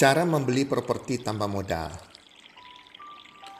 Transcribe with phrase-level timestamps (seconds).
[0.00, 1.92] Cara membeli properti tanpa modal.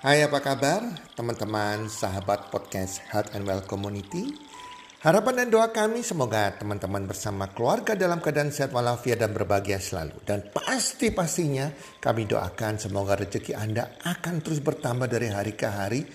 [0.00, 0.80] Hai apa kabar
[1.12, 4.40] teman-teman sahabat podcast Health and Well Community.
[5.04, 10.16] Harapan dan doa kami semoga teman-teman bersama keluarga dalam keadaan sehat walafiat dan berbahagia selalu.
[10.24, 16.08] Dan pasti-pastinya kami doakan semoga rezeki Anda akan terus bertambah dari hari ke hari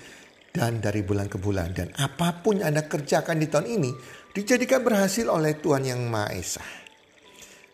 [0.50, 1.70] dan dari bulan ke bulan.
[1.70, 3.92] Dan apa pun yang Anda kerjakan di tahun ini
[4.34, 6.66] dijadikan berhasil oleh Tuhan Yang Maha Esa.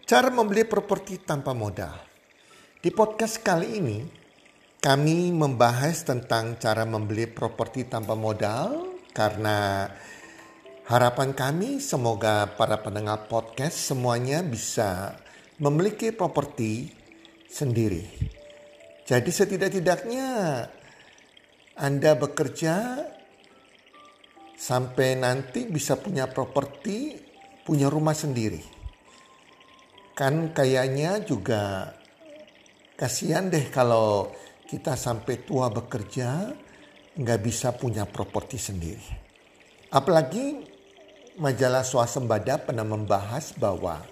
[0.04, 2.11] Cara membeli properti tanpa modal.
[2.82, 4.02] Di podcast kali ini,
[4.82, 9.86] kami membahas tentang cara membeli properti tanpa modal karena
[10.90, 15.14] harapan kami semoga para pendengar podcast semuanya bisa
[15.62, 16.90] memiliki properti
[17.46, 18.02] sendiri.
[19.06, 20.30] Jadi setidak-tidaknya
[21.78, 22.98] Anda bekerja
[24.58, 27.14] sampai nanti bisa punya properti,
[27.62, 28.66] punya rumah sendiri.
[30.18, 32.01] Kan kayaknya juga
[33.02, 34.30] Kasihan deh kalau
[34.70, 36.54] kita sampai tua bekerja
[37.18, 39.10] nggak bisa punya properti sendiri.
[39.90, 40.62] Apalagi
[41.42, 44.06] majalah swasembada pernah membahas bahwa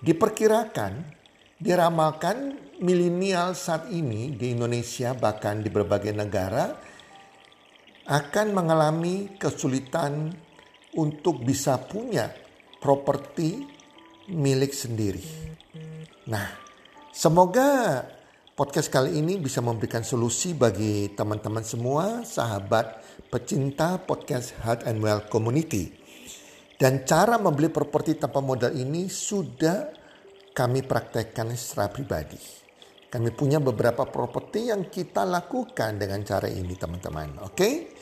[0.00, 1.12] diperkirakan,
[1.60, 6.72] diramalkan milenial saat ini di Indonesia bahkan di berbagai negara
[8.08, 10.32] akan mengalami kesulitan
[10.96, 12.32] untuk bisa punya
[12.80, 13.60] properti
[14.32, 15.20] milik sendiri.
[16.32, 16.48] Nah,
[17.12, 18.02] semoga
[18.52, 23.00] Podcast kali ini bisa memberikan solusi bagi teman-teman semua, sahabat
[23.32, 25.88] pecinta podcast Health and Well Community.
[26.76, 29.88] Dan cara membeli properti tanpa modal ini sudah
[30.52, 32.36] kami praktekkan secara pribadi.
[33.08, 37.48] Kami punya beberapa properti yang kita lakukan dengan cara ini teman-teman.
[37.48, 37.96] Oke?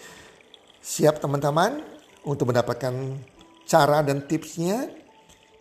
[0.82, 1.78] Siap teman-teman
[2.26, 3.22] untuk mendapatkan
[3.70, 4.90] cara dan tipsnya?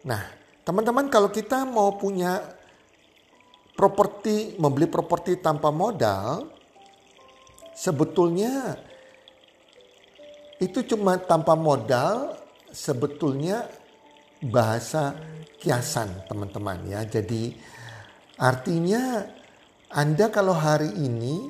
[0.01, 0.33] Nah,
[0.65, 2.57] teman-teman kalau kita mau punya
[3.79, 6.51] properti membeli properti tanpa modal
[7.71, 8.75] sebetulnya
[10.59, 12.35] itu cuma tanpa modal
[12.67, 13.63] sebetulnya
[14.43, 15.15] bahasa
[15.63, 17.07] kiasan teman-teman ya.
[17.07, 17.55] Jadi
[18.35, 19.23] artinya
[19.95, 21.47] Anda kalau hari ini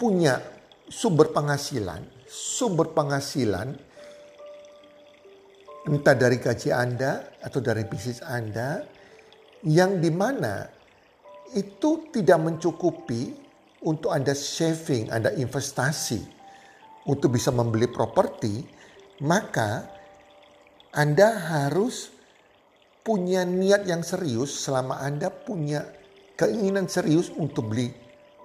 [0.00, 0.40] punya
[0.88, 3.76] sumber penghasilan, sumber penghasilan
[5.84, 8.88] entah dari gaji Anda atau dari bisnis Anda
[9.68, 10.77] yang di mana
[11.56, 13.32] itu tidak mencukupi
[13.84, 16.20] untuk Anda saving, Anda investasi
[17.06, 18.66] untuk bisa membeli properti,
[19.22, 19.86] maka
[20.92, 22.10] Anda harus
[23.06, 25.86] punya niat yang serius selama Anda punya
[26.34, 27.88] keinginan serius untuk beli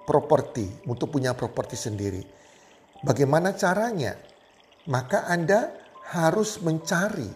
[0.06, 2.22] properti, untuk punya properti sendiri.
[3.04, 4.16] Bagaimana caranya?
[4.88, 5.72] Maka Anda
[6.14, 7.28] harus mencari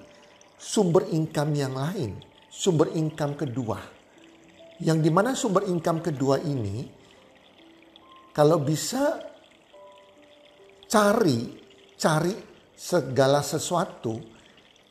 [0.57, 3.98] sumber income yang lain, sumber income kedua
[4.83, 6.87] yang di mana sumber income kedua ini
[8.31, 9.19] kalau bisa
[10.87, 11.59] cari
[11.99, 12.35] cari
[12.79, 14.15] segala sesuatu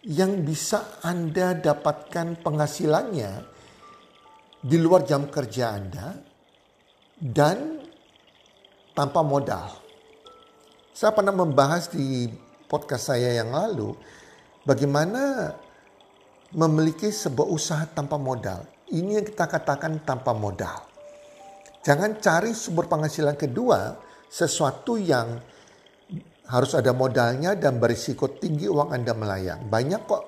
[0.03, 3.31] yang bisa Anda dapatkan penghasilannya
[4.59, 6.19] di luar jam kerja Anda
[7.15, 7.79] dan
[8.91, 9.71] tanpa modal.
[10.91, 12.27] Saya pernah membahas di
[12.67, 13.95] podcast saya yang lalu
[14.67, 15.55] bagaimana
[16.51, 18.76] memiliki sebuah usaha tanpa modal.
[18.87, 20.79] Ini yang kita katakan tanpa modal.
[21.83, 23.95] Jangan cari sumber penghasilan kedua
[24.27, 25.39] sesuatu yang
[26.47, 29.67] harus ada modalnya dan berisiko tinggi uang Anda melayang.
[29.67, 30.23] Banyak kok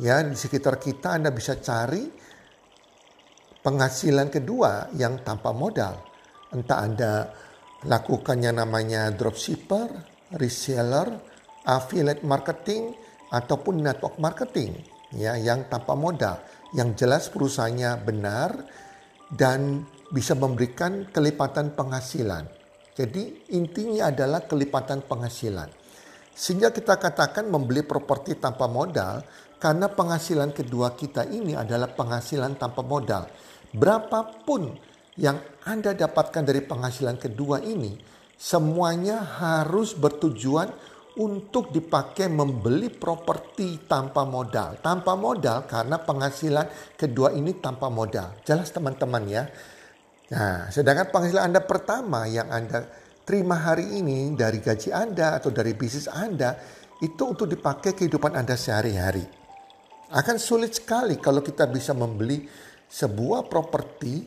[0.00, 2.04] ya di sekitar kita Anda bisa cari
[3.64, 5.96] penghasilan kedua yang tanpa modal.
[6.52, 7.12] Entah Anda
[7.84, 9.88] lakukan yang namanya dropshipper,
[10.36, 11.16] reseller,
[11.64, 12.92] affiliate marketing,
[13.32, 16.40] ataupun network marketing ya yang tanpa modal
[16.74, 18.50] yang jelas perusahaannya benar
[19.30, 22.46] dan bisa memberikan kelipatan penghasilan.
[22.96, 25.68] Jadi intinya adalah kelipatan penghasilan.
[26.36, 29.24] Sehingga kita katakan membeli properti tanpa modal
[29.56, 33.28] karena penghasilan kedua kita ini adalah penghasilan tanpa modal.
[33.72, 34.72] Berapapun
[35.16, 37.96] yang Anda dapatkan dari penghasilan kedua ini,
[38.36, 40.68] semuanya harus bertujuan
[41.16, 44.76] untuk dipakai membeli properti tanpa modal.
[44.84, 48.36] Tanpa modal karena penghasilan kedua ini tanpa modal.
[48.44, 49.48] Jelas teman-teman ya.
[50.32, 52.84] Nah, sedangkan penghasilan Anda pertama yang Anda
[53.24, 56.52] terima hari ini dari gaji Anda atau dari bisnis Anda
[57.00, 59.24] itu untuk dipakai kehidupan Anda sehari-hari.
[60.12, 62.46] Akan sulit sekali kalau kita bisa membeli
[62.86, 64.22] sebuah properti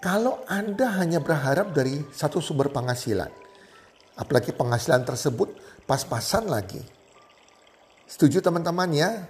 [0.00, 3.49] kalau Anda hanya berharap dari satu sumber penghasilan.
[4.20, 5.48] Apalagi penghasilan tersebut
[5.88, 6.84] pas-pasan lagi.
[8.04, 9.24] Setuju teman-teman ya?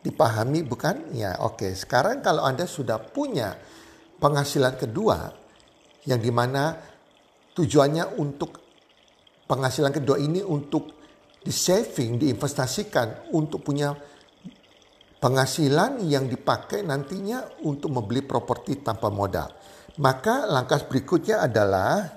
[0.00, 1.12] Dipahami bukan?
[1.12, 1.76] Ya oke.
[1.76, 3.52] Sekarang kalau Anda sudah punya
[4.16, 5.28] penghasilan kedua
[6.08, 6.74] yang di mana
[7.52, 8.56] tujuannya untuk
[9.44, 11.04] penghasilan kedua ini untuk
[11.42, 13.92] di saving, diinvestasikan untuk punya
[15.20, 19.50] penghasilan yang dipakai nantinya untuk membeli properti tanpa modal.
[20.00, 22.08] Maka langkah berikutnya adalah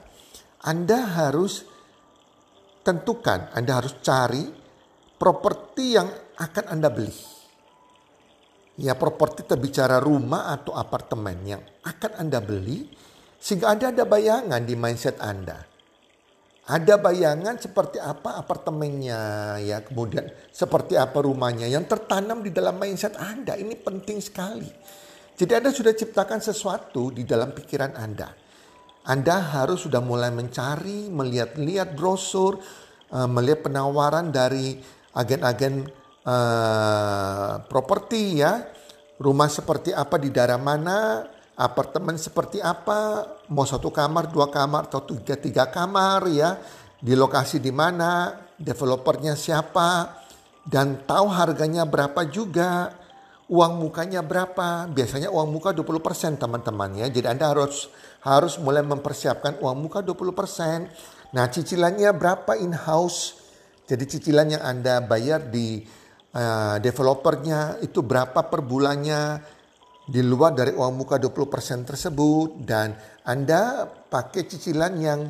[0.63, 1.74] Anda harus
[2.85, 4.45] tentukan, Anda harus cari
[5.17, 7.33] properti yang akan Anda beli.
[8.77, 12.85] Ya properti terbicara rumah atau apartemen yang akan Anda beli
[13.41, 15.75] sehingga Anda ada bayangan di mindset Anda
[16.65, 23.13] ada bayangan seperti apa apartemennya ya, kemudian seperti apa rumahnya yang tertanam di dalam mindset
[23.21, 23.53] Anda.
[23.53, 24.65] Ini penting sekali.
[25.37, 28.33] Jadi Anda sudah ciptakan sesuatu di dalam pikiran Anda.
[29.05, 32.57] Anda harus sudah mulai mencari, melihat-lihat brosur,
[33.13, 34.81] uh, melihat penawaran dari
[35.13, 35.85] agen-agen
[36.25, 38.65] uh, properti ya.
[39.15, 41.23] Rumah seperti apa di daerah mana,
[41.55, 46.59] apartemen seperti apa, mau satu kamar, dua kamar, atau tiga, tiga kamar ya,
[46.99, 50.19] di lokasi di mana, developernya siapa,
[50.67, 52.91] dan tahu harganya berapa juga,
[53.49, 54.89] uang mukanya berapa.
[54.89, 57.89] Biasanya uang muka 20% teman-teman ya, jadi Anda harus
[58.25, 61.33] harus mulai mempersiapkan uang muka 20%.
[61.35, 63.37] Nah cicilannya berapa in-house,
[63.85, 65.85] jadi cicilan yang Anda bayar di
[66.33, 69.41] uh, developernya itu berapa per bulannya,
[70.05, 72.49] di luar dari uang muka 20% tersebut.
[72.65, 75.21] Dan Anda pakai cicilan yang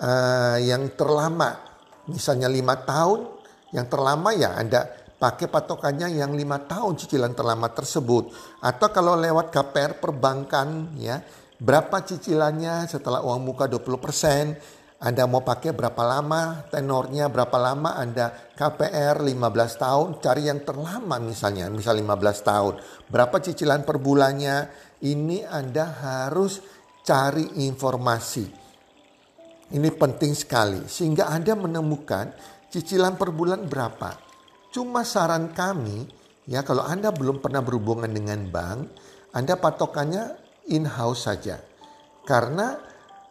[0.00, 1.76] uh, yang terlama.
[2.08, 3.32] Misalnya lima tahun
[3.72, 8.30] yang terlama ya Anda pakai patokannya yang lima tahun cicilan terlama tersebut
[8.60, 11.22] atau kalau lewat KPR perbankan ya
[11.58, 18.32] berapa cicilannya setelah uang muka 20% anda mau pakai berapa lama, tenornya berapa lama Anda
[18.56, 19.36] KPR 15
[19.76, 22.74] tahun, cari yang terlama misalnya, misal 15 tahun.
[23.12, 24.64] Berapa cicilan per bulannya?
[25.04, 26.64] Ini Anda harus
[27.04, 28.48] cari informasi.
[29.76, 32.32] Ini penting sekali sehingga Anda menemukan
[32.72, 34.23] cicilan per bulan berapa.
[34.74, 36.02] Cuma saran kami
[36.50, 38.90] ya kalau Anda belum pernah berhubungan dengan bank,
[39.30, 40.34] Anda patokannya
[40.74, 41.62] in-house saja.
[42.26, 42.74] Karena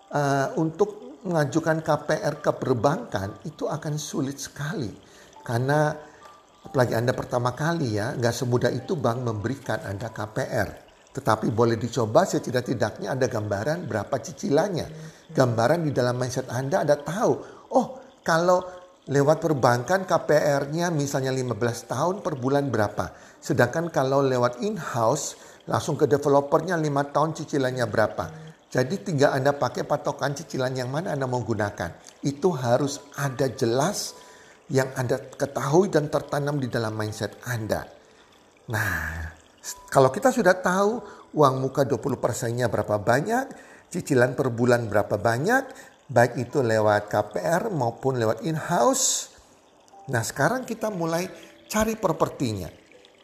[0.08, 4.88] uh, untuk mengajukan KPR ke perbankan itu akan sulit sekali.
[5.44, 5.92] Karena
[6.64, 12.26] apalagi Anda pertama kali ya nggak semudah itu bank memberikan Anda KPR tetapi boleh dicoba
[12.26, 14.88] setidak-tidaknya ada gambaran berapa cicilannya.
[15.30, 17.34] Gambaran di dalam mindset Anda ada tahu
[17.70, 17.88] oh
[18.26, 23.12] kalau lewat perbankan KPR-nya misalnya 15 tahun per bulan berapa
[23.44, 25.36] sedangkan kalau lewat in-house
[25.68, 28.26] langsung ke developernya 5 tahun cicilannya berapa
[28.74, 31.94] jadi tinggal Anda pakai patokan cicilan yang mana Anda mau gunakan.
[32.26, 34.18] Itu harus ada jelas
[34.66, 37.86] yang Anda ketahui dan tertanam di dalam mindset Anda.
[38.74, 39.30] Nah,
[39.94, 41.06] kalau kita sudah tahu
[41.38, 43.46] uang muka 20 persennya berapa banyak,
[43.94, 49.32] cicilan per bulan berapa banyak, baik itu lewat KPR maupun lewat in-house.
[50.12, 51.28] Nah sekarang kita mulai
[51.70, 52.68] cari propertinya.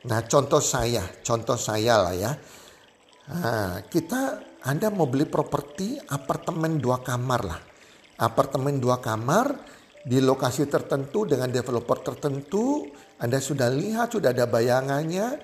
[0.07, 2.31] Nah contoh saya, contoh saya lah ya.
[3.29, 7.61] Nah, kita anda mau beli properti apartemen dua kamar lah.
[8.19, 9.55] Apartemen dua kamar
[10.03, 12.89] di lokasi tertentu dengan developer tertentu.
[13.19, 15.39] Anda sudah lihat, sudah ada bayangannya,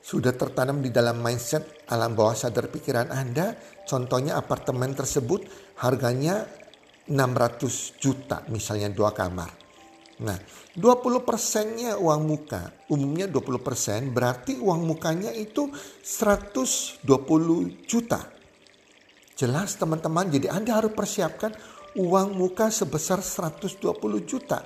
[0.00, 3.56] sudah tertanam di dalam mindset alam bawah sadar pikiran Anda.
[3.84, 5.44] Contohnya apartemen tersebut
[5.82, 6.46] harganya
[7.06, 9.50] 600 juta misalnya dua kamar.
[10.16, 10.38] Nah
[10.76, 17.04] 20 persennya uang muka, umumnya 20 persen berarti uang mukanya itu 120
[17.88, 18.20] juta.
[19.36, 21.52] Jelas teman-teman, jadi Anda harus persiapkan
[21.96, 24.64] uang muka sebesar 120 juta.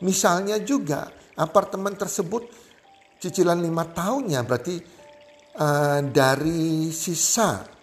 [0.00, 2.48] Misalnya juga apartemen tersebut
[3.20, 4.76] cicilan lima tahunnya berarti
[5.60, 7.79] uh, dari sisa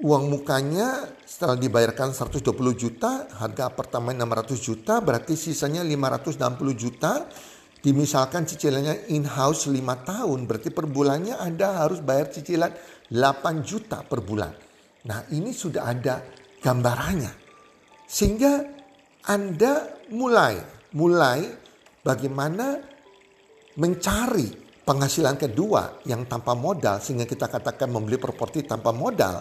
[0.00, 2.42] uang mukanya setelah dibayarkan 120
[2.72, 7.28] juta, harga apartemen 600 juta, berarti sisanya 560 juta.
[7.80, 12.68] Dimisalkan cicilannya in-house 5 tahun, berarti per bulannya Anda harus bayar cicilan
[13.08, 14.52] 8 juta per bulan.
[15.08, 16.20] Nah ini sudah ada
[16.60, 17.32] gambarannya.
[18.04, 18.52] Sehingga
[19.24, 20.60] Anda mulai,
[20.92, 21.40] mulai
[22.04, 22.76] bagaimana
[23.80, 24.52] mencari
[24.84, 29.40] penghasilan kedua yang tanpa modal sehingga kita katakan membeli properti tanpa modal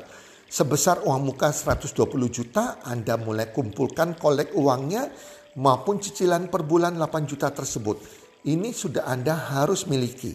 [0.50, 1.94] sebesar uang muka 120
[2.34, 5.14] juta Anda mulai kumpulkan kolek uangnya
[5.62, 8.02] maupun cicilan per bulan 8 juta tersebut.
[8.50, 10.34] Ini sudah Anda harus miliki.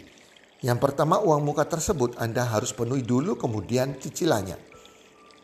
[0.65, 4.57] Yang pertama uang muka tersebut Anda harus penuhi dulu kemudian cicilannya.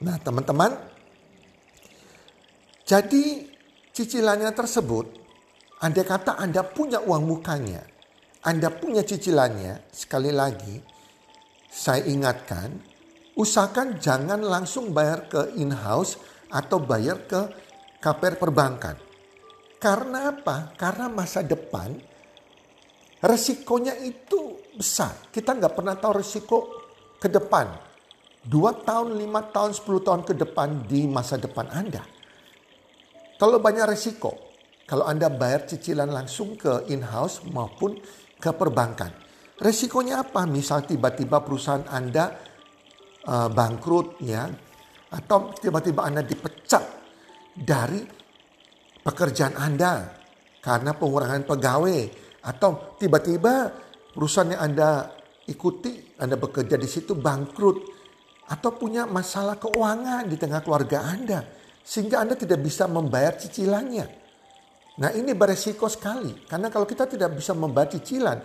[0.00, 0.72] Nah teman-teman,
[2.88, 3.44] jadi
[3.92, 5.06] cicilannya tersebut,
[5.84, 7.84] Anda kata Anda punya uang mukanya,
[8.40, 10.80] Anda punya cicilannya, sekali lagi
[11.68, 12.89] saya ingatkan,
[13.40, 16.20] usahakan jangan langsung bayar ke in-house
[16.52, 17.40] atau bayar ke
[17.96, 18.96] KPR perbankan.
[19.80, 20.76] Karena apa?
[20.76, 21.96] Karena masa depan
[23.24, 25.32] resikonya itu besar.
[25.32, 26.58] Kita nggak pernah tahu resiko
[27.16, 27.88] ke depan.
[28.40, 32.00] Dua tahun, lima tahun, sepuluh tahun ke depan di masa depan Anda.
[33.36, 34.32] Kalau banyak resiko,
[34.84, 38.00] kalau Anda bayar cicilan langsung ke in-house maupun
[38.40, 39.12] ke perbankan.
[39.60, 40.48] Resikonya apa?
[40.48, 42.49] Misal tiba-tiba perusahaan Anda
[43.26, 44.48] uh, bangkrut ya
[45.10, 46.84] atau tiba-tiba Anda dipecat
[47.52, 48.00] dari
[49.02, 50.06] pekerjaan Anda
[50.62, 52.00] karena pengurangan pegawai
[52.46, 53.72] atau tiba-tiba
[54.14, 54.90] perusahaan yang Anda
[55.48, 57.78] ikuti, Anda bekerja di situ bangkrut
[58.50, 61.42] atau punya masalah keuangan di tengah keluarga Anda
[61.82, 64.06] sehingga Anda tidak bisa membayar cicilannya.
[65.00, 68.38] Nah ini beresiko sekali karena kalau kita tidak bisa membayar cicilan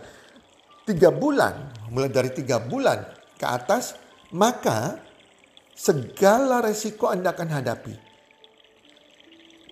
[0.85, 3.01] tiga bulan, mulai dari tiga bulan
[3.35, 3.97] ke atas,
[4.33, 4.97] maka
[5.75, 7.93] segala resiko Anda akan hadapi.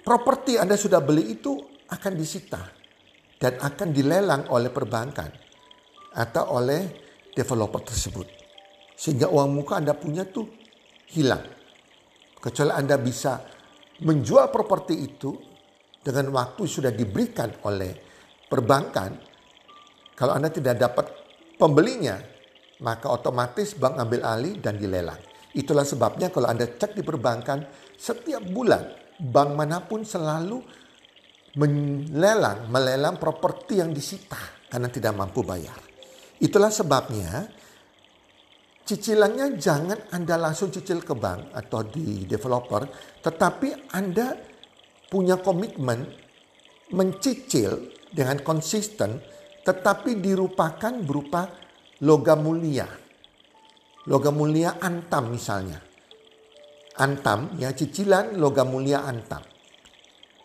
[0.03, 1.55] Properti Anda sudah beli itu
[1.89, 2.61] akan disita
[3.39, 5.31] dan akan dilelang oleh perbankan
[6.13, 6.81] atau oleh
[7.31, 8.27] developer tersebut.
[8.93, 10.45] Sehingga uang muka Anda punya tuh
[11.09, 11.43] hilang.
[12.37, 13.39] Kecuali Anda bisa
[14.03, 15.31] menjual properti itu
[16.03, 17.95] dengan waktu sudah diberikan oleh
[18.51, 19.33] perbankan
[20.13, 21.05] kalau Anda tidak dapat
[21.57, 22.19] pembelinya,
[22.83, 25.19] maka otomatis bank ambil alih dan dilelang.
[25.55, 27.63] Itulah sebabnya kalau Anda cek di perbankan,
[27.95, 28.83] setiap bulan
[29.17, 30.59] bank mana pun selalu
[31.55, 35.77] melelang, melelang properti yang disita karena tidak mampu bayar.
[36.41, 37.47] Itulah sebabnya
[38.83, 42.83] cicilannya jangan Anda langsung cicil ke bank atau di developer,
[43.23, 44.35] tetapi Anda
[45.07, 46.03] punya komitmen
[46.91, 51.47] mencicil dengan konsisten tetapi dirupakan berupa
[52.03, 52.87] logam mulia.
[54.11, 55.79] Logam mulia antam misalnya.
[56.99, 59.41] Antam ya cicilan logam mulia antam.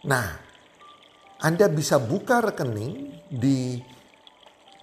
[0.06, 0.28] Nah,
[1.42, 3.76] Anda bisa buka rekening di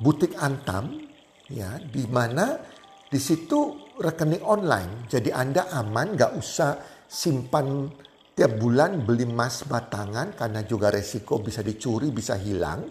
[0.04, 1.00] butik antam
[1.48, 2.60] ya di mana
[3.08, 5.08] di situ rekening online.
[5.08, 6.76] Jadi Anda aman nggak usah
[7.08, 7.88] simpan
[8.36, 12.84] tiap bulan beli emas batangan karena juga resiko bisa dicuri, bisa hilang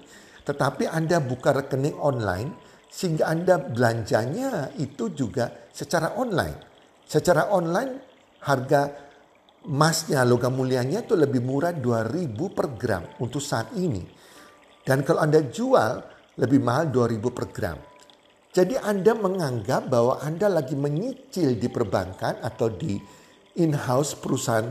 [0.45, 2.63] tetapi Anda buka rekening online
[2.94, 6.62] sehingga Anda belanjanya itu juga secara online.
[7.02, 7.92] Secara online
[8.46, 8.86] harga
[9.66, 14.06] emasnya logam mulianya itu lebih murah 2000 per gram untuk saat ini.
[14.86, 15.92] Dan kalau Anda jual
[16.38, 17.78] lebih mahal 2000 per gram.
[18.54, 22.94] Jadi Anda menganggap bahwa Anda lagi menyicil di perbankan atau di
[23.58, 24.70] in-house perusahaan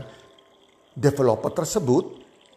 [0.96, 2.04] developer tersebut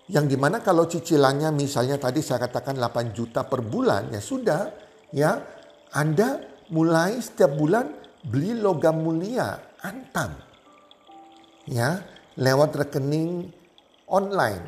[0.08, 4.72] yang di mana kalau cicilannya misalnya tadi saya katakan 8 juta per bulan ya sudah
[5.12, 5.57] ya
[5.96, 7.88] Anda mulai setiap bulan
[8.28, 10.36] beli logam mulia antam.
[11.68, 12.04] Ya
[12.36, 13.52] lewat rekening
[14.08, 14.64] online.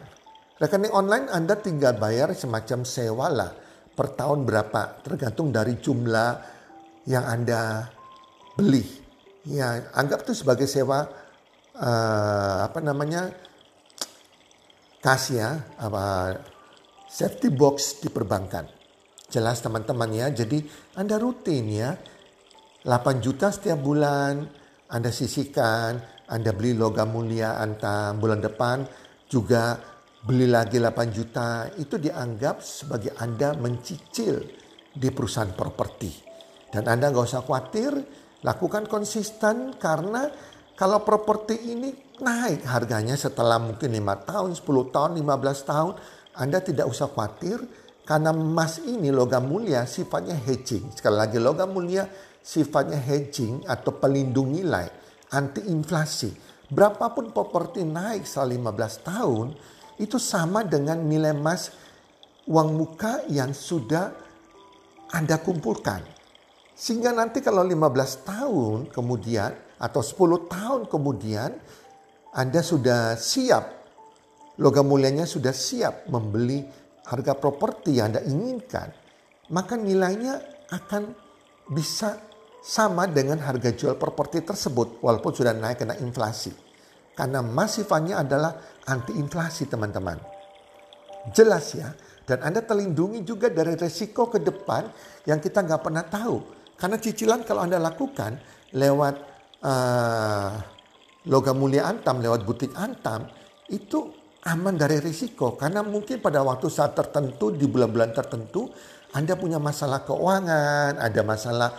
[0.60, 3.52] Rekening online Anda tinggal bayar semacam sewa lah
[3.96, 6.32] per tahun berapa tergantung dari jumlah
[7.08, 7.88] yang Anda
[8.56, 8.84] beli.
[9.48, 11.08] Ya anggap itu sebagai sewa
[11.80, 13.32] uh, apa namanya
[15.00, 16.36] kasih ya apa
[17.08, 18.79] safety box di perbankan.
[19.30, 20.28] Jelas teman-teman ya.
[20.34, 20.66] Jadi
[20.98, 21.94] Anda rutin ya.
[22.84, 24.40] 8 juta setiap bulan
[24.90, 28.88] Anda sisihkan, Anda beli logam mulia antam bulan depan
[29.30, 29.78] juga
[30.26, 31.70] beli lagi 8 juta.
[31.78, 34.42] Itu dianggap sebagai Anda mencicil
[34.90, 36.12] di perusahaan properti.
[36.74, 37.94] Dan Anda nggak usah khawatir,
[38.42, 40.30] lakukan konsisten karena
[40.74, 41.92] kalau properti ini
[42.24, 45.94] naik harganya setelah mungkin 5 tahun, 10 tahun, 15 tahun,
[46.40, 47.60] Anda tidak usah khawatir
[48.10, 50.90] karena emas ini logam mulia sifatnya hedging.
[50.98, 52.10] Sekali lagi logam mulia
[52.42, 54.90] sifatnya hedging atau pelindung nilai,
[55.30, 56.34] anti inflasi.
[56.74, 59.48] Berapapun properti naik selama 15 tahun,
[60.02, 61.70] itu sama dengan nilai emas
[62.50, 64.10] uang muka yang sudah
[65.14, 66.02] Anda kumpulkan.
[66.74, 71.54] Sehingga nanti kalau 15 tahun kemudian atau 10 tahun kemudian
[72.34, 73.70] Anda sudah siap,
[74.58, 76.79] logam mulianya sudah siap membeli
[77.10, 78.94] harga properti yang Anda inginkan,
[79.50, 80.38] maka nilainya
[80.70, 81.10] akan
[81.74, 82.22] bisa
[82.62, 86.54] sama dengan harga jual properti tersebut walaupun sudah naik kena inflasi.
[87.18, 88.56] Karena masifannya adalah
[88.88, 90.16] anti inflasi teman-teman.
[91.36, 91.92] Jelas ya,
[92.24, 94.88] dan Anda terlindungi juga dari resiko ke depan
[95.28, 96.38] yang kita nggak pernah tahu.
[96.80, 98.40] Karena cicilan kalau Anda lakukan
[98.72, 99.16] lewat
[99.66, 100.52] uh,
[101.28, 103.28] logam mulia Antam lewat butik Antam
[103.68, 108.72] itu aman dari risiko karena mungkin pada waktu saat tertentu di bulan-bulan tertentu
[109.10, 111.70] Anda punya masalah keuangan, ada masalah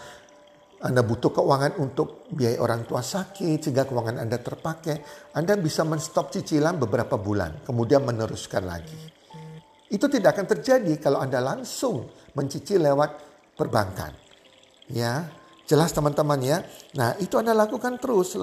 [0.81, 4.97] Anda butuh keuangan untuk biaya orang tua sakit sehingga keuangan Anda terpakai,
[5.37, 8.99] Anda bisa menstop cicilan beberapa bulan, kemudian meneruskan lagi.
[9.90, 13.11] Itu tidak akan terjadi kalau Anda langsung mencicil lewat
[13.59, 14.14] perbankan.
[14.90, 15.31] Ya,
[15.71, 16.59] jelas teman-teman ya.
[16.99, 18.35] Nah, itu Anda lakukan terus,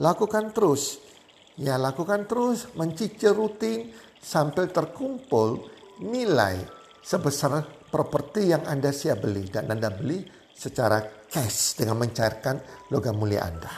[0.00, 1.09] lakukan terus.
[1.60, 5.68] Ya, lakukan terus mencicil rutin sampai terkumpul
[6.00, 6.56] nilai
[7.04, 10.24] sebesar properti yang Anda siap beli dan Anda beli
[10.56, 13.72] secara cash dengan mencairkan logam mulia Anda.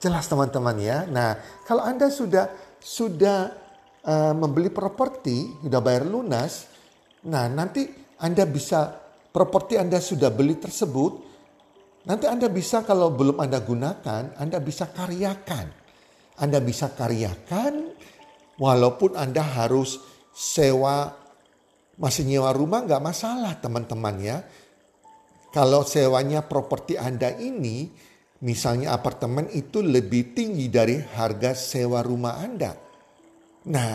[0.00, 1.04] Jelas teman-teman ya.
[1.04, 1.36] Nah,
[1.68, 2.48] kalau Anda sudah
[2.80, 3.52] sudah
[4.00, 6.64] uh, membeli properti, sudah bayar lunas,
[7.28, 7.92] nah nanti
[8.24, 8.88] Anda bisa
[9.36, 11.12] properti Anda sudah beli tersebut,
[12.08, 15.85] nanti Anda bisa kalau belum Anda gunakan, Anda bisa karyakan.
[16.36, 17.92] Anda bisa karyakan
[18.60, 20.00] walaupun Anda harus
[20.36, 21.12] sewa
[21.96, 24.38] masih nyewa rumah nggak masalah teman-teman ya.
[25.48, 27.88] Kalau sewanya properti Anda ini,
[28.44, 32.76] misalnya apartemen itu lebih tinggi dari harga sewa rumah Anda.
[33.72, 33.94] Nah,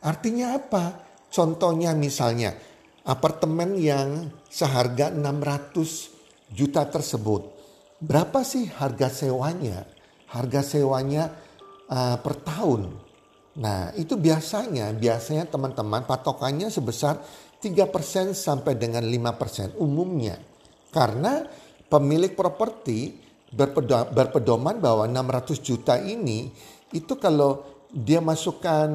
[0.00, 0.84] artinya apa?
[1.28, 2.56] Contohnya misalnya
[3.04, 7.42] apartemen yang seharga 600 juta tersebut.
[8.00, 9.84] Berapa sih harga sewanya?
[10.32, 11.28] Harga sewanya
[11.92, 12.88] uh, per tahun.
[13.60, 17.20] Nah, itu biasanya, biasanya teman-teman patokannya sebesar
[17.60, 20.40] 3% sampai dengan 5% umumnya.
[20.88, 21.44] Karena
[21.92, 23.20] pemilik properti
[24.16, 26.48] berpedoman bahwa 600 juta ini
[26.96, 28.88] itu kalau dia masukkan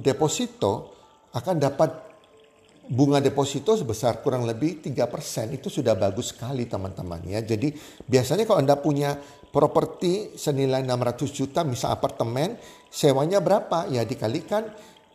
[0.00, 0.96] deposito
[1.36, 2.08] akan dapat
[2.88, 7.44] bunga deposito sebesar kurang lebih 3% itu sudah bagus sekali teman-teman ya.
[7.44, 7.76] Jadi
[8.08, 9.12] biasanya kalau Anda punya
[9.48, 12.56] properti senilai 600 juta misal apartemen
[12.88, 14.68] sewanya berapa ya dikalikan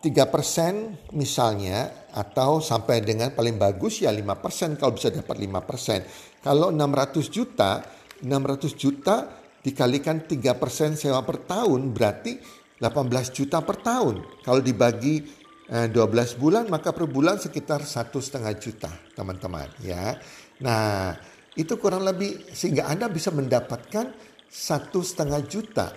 [0.04, 6.44] 3% misalnya atau sampai dengan paling bagus ya 5% kalau bisa dapat 5%.
[6.44, 7.80] Kalau 600 juta,
[8.20, 9.32] 600 juta
[9.63, 12.36] dikalikan 3% sewa per tahun berarti
[12.84, 14.43] 18 juta per tahun.
[14.43, 15.24] Kalau dibagi
[15.72, 20.19] 12 eh, bulan maka per bulan sekitar satu setengah juta teman-teman ya.
[20.60, 21.15] Nah
[21.54, 24.10] itu kurang lebih sehingga Anda bisa mendapatkan
[24.50, 25.94] satu setengah juta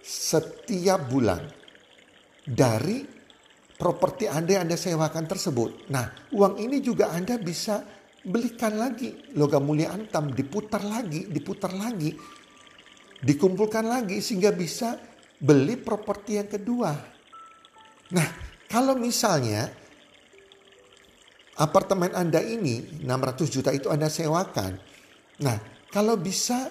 [0.00, 1.42] setiap bulan
[2.42, 3.02] dari
[3.78, 5.90] properti Anda yang Anda sewakan tersebut.
[5.90, 7.80] Nah, uang ini juga Anda bisa
[8.20, 12.12] belikan lagi logam mulia antam, diputar lagi, diputar lagi,
[13.24, 15.00] dikumpulkan lagi sehingga bisa
[15.40, 16.92] beli properti yang kedua.
[18.12, 18.28] Nah,
[18.68, 19.79] kalau misalnya
[21.56, 24.78] apartemen Anda ini 600 juta itu Anda sewakan.
[25.40, 25.56] Nah,
[25.90, 26.70] kalau bisa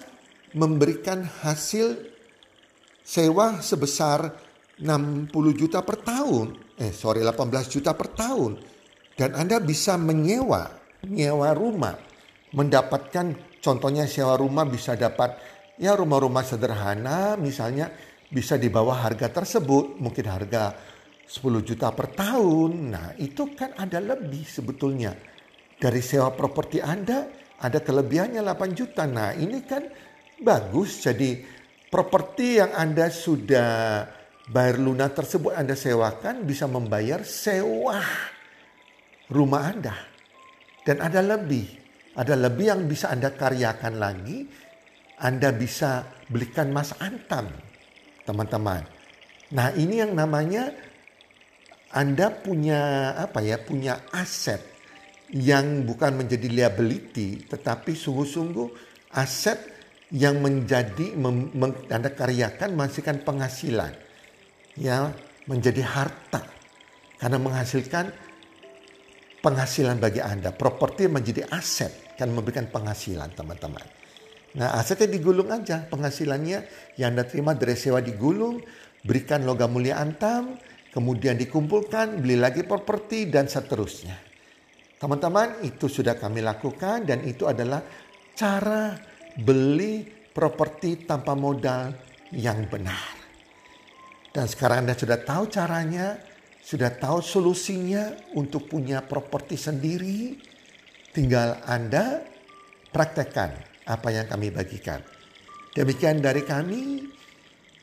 [0.56, 1.98] memberikan hasil
[3.04, 4.32] sewa sebesar
[4.80, 8.56] 60 juta per tahun, eh sorry 18 juta per tahun.
[9.12, 10.72] Dan Anda bisa menyewa,
[11.04, 11.94] menyewa rumah.
[12.56, 15.36] Mendapatkan contohnya sewa rumah bisa dapat
[15.76, 17.92] ya rumah-rumah sederhana misalnya
[18.32, 20.00] bisa di bawah harga tersebut.
[20.00, 20.72] Mungkin harga
[21.30, 22.90] 10 juta per tahun.
[22.90, 25.14] Nah itu kan ada lebih sebetulnya.
[25.78, 27.30] Dari sewa properti Anda
[27.62, 29.06] ada kelebihannya 8 juta.
[29.06, 29.86] Nah ini kan
[30.42, 31.38] bagus jadi
[31.86, 33.70] properti yang Anda sudah
[34.50, 38.02] bayar lunas tersebut Anda sewakan bisa membayar sewa
[39.30, 39.94] rumah Anda.
[40.82, 41.70] Dan ada lebih,
[42.18, 44.50] ada lebih yang bisa Anda karyakan lagi.
[45.20, 47.46] Anda bisa belikan mas antam,
[48.24, 48.82] teman-teman.
[49.52, 50.72] Nah ini yang namanya
[51.90, 54.62] Anda punya apa ya, punya aset
[55.34, 58.68] yang bukan menjadi liability, tetapi sungguh-sungguh
[59.14, 59.58] aset
[60.10, 61.50] yang menjadi mem,
[61.86, 63.94] Anda karyakan menghasilkan penghasilan
[64.74, 65.14] ya
[65.46, 66.42] menjadi harta
[67.18, 68.10] karena menghasilkan
[69.42, 70.50] penghasilan bagi Anda.
[70.50, 73.86] Properti menjadi aset kan memberikan penghasilan teman-teman.
[74.58, 76.58] Nah asetnya digulung aja penghasilannya
[76.98, 78.58] yang Anda terima dari sewa digulung,
[79.06, 80.58] berikan logam mulia antam,
[80.90, 84.18] kemudian dikumpulkan, beli lagi properti dan seterusnya.
[85.00, 87.80] Teman-teman itu sudah kami lakukan dan itu adalah
[88.36, 88.92] cara
[89.40, 91.94] beli properti tanpa modal
[92.36, 93.16] yang benar.
[94.30, 96.20] Dan sekarang Anda sudah tahu caranya,
[96.62, 100.38] sudah tahu solusinya untuk punya properti sendiri.
[101.10, 102.22] Tinggal Anda
[102.94, 103.50] praktekkan
[103.90, 105.02] apa yang kami bagikan.
[105.74, 106.82] Demikian dari kami.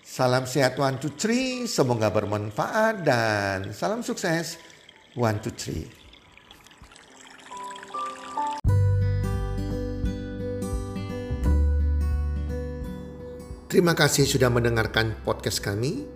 [0.07, 4.55] Salam sehat one two three, semoga bermanfaat dan salam sukses
[5.19, 5.83] one two three.
[13.67, 16.07] Terima kasih sudah mendengarkan podcast kami.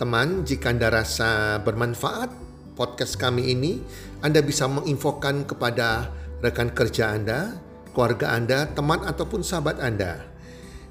[0.00, 2.32] Teman, jika Anda rasa bermanfaat
[2.72, 3.84] podcast kami ini,
[4.24, 6.08] Anda bisa menginfokan kepada
[6.40, 7.60] rekan kerja Anda,
[7.92, 10.32] keluarga Anda, teman ataupun sahabat Anda.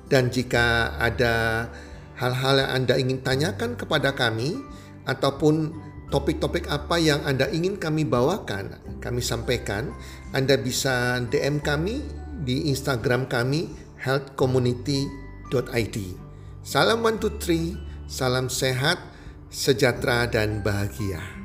[0.05, 1.65] Dan jika ada
[2.17, 4.61] hal-hal yang Anda ingin tanyakan kepada kami
[5.05, 5.73] ataupun
[6.13, 9.89] topik-topik apa yang Anda ingin kami bawakan, kami sampaikan,
[10.29, 12.05] Anda bisa DM kami
[12.45, 15.97] di Instagram kami healthcommunity.id.
[16.63, 19.01] Salam one two three, salam sehat,
[19.49, 21.42] sejahtera dan bahagia.